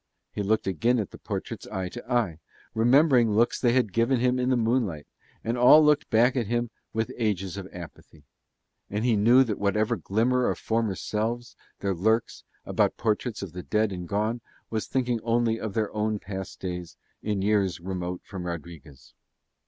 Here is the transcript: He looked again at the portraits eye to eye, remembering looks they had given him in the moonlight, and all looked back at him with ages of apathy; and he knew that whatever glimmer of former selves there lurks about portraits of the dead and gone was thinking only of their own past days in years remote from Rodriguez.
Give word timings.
He 0.31 0.41
looked 0.41 0.65
again 0.65 0.97
at 0.97 1.11
the 1.11 1.19
portraits 1.19 1.67
eye 1.67 1.87
to 1.89 2.11
eye, 2.11 2.39
remembering 2.73 3.35
looks 3.35 3.59
they 3.61 3.73
had 3.73 3.93
given 3.93 4.19
him 4.19 4.39
in 4.39 4.49
the 4.49 4.57
moonlight, 4.57 5.05
and 5.43 5.59
all 5.59 5.85
looked 5.85 6.09
back 6.09 6.35
at 6.35 6.47
him 6.47 6.71
with 6.91 7.11
ages 7.19 7.55
of 7.55 7.67
apathy; 7.71 8.23
and 8.89 9.05
he 9.05 9.15
knew 9.15 9.43
that 9.43 9.59
whatever 9.59 9.97
glimmer 9.97 10.49
of 10.49 10.57
former 10.57 10.95
selves 10.95 11.55
there 11.81 11.93
lurks 11.93 12.43
about 12.65 12.97
portraits 12.97 13.43
of 13.43 13.53
the 13.53 13.61
dead 13.61 13.91
and 13.91 14.07
gone 14.07 14.41
was 14.71 14.87
thinking 14.87 15.21
only 15.21 15.59
of 15.59 15.75
their 15.75 15.93
own 15.93 16.17
past 16.17 16.59
days 16.59 16.97
in 17.21 17.43
years 17.43 17.79
remote 17.79 18.21
from 18.23 18.47
Rodriguez. 18.47 19.13